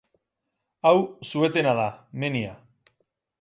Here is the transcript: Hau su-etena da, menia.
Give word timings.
Hau 0.91 0.95
su-etena 1.33 1.75
da, 1.81 1.85
menia. 2.25 2.57